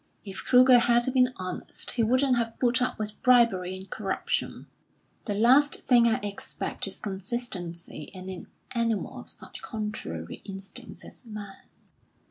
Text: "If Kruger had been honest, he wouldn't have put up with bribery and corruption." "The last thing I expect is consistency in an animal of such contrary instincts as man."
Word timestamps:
"If 0.25 0.43
Kruger 0.43 0.79
had 0.79 1.13
been 1.13 1.31
honest, 1.37 1.91
he 1.91 2.01
wouldn't 2.01 2.35
have 2.35 2.57
put 2.59 2.81
up 2.81 2.97
with 2.97 3.21
bribery 3.21 3.77
and 3.77 3.87
corruption." 3.87 4.65
"The 5.25 5.35
last 5.35 5.75
thing 5.81 6.07
I 6.07 6.15
expect 6.23 6.87
is 6.87 6.99
consistency 6.99 8.09
in 8.11 8.27
an 8.27 8.47
animal 8.71 9.19
of 9.19 9.29
such 9.29 9.61
contrary 9.61 10.41
instincts 10.43 11.05
as 11.05 11.23
man." 11.23 11.67